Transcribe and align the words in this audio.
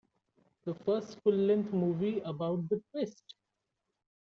The 0.65 0.73
first 0.73 1.19
full-length 1.21 1.71
movie 1.73 2.21
about 2.21 2.67
the 2.69 2.81
Twist! 2.89 3.35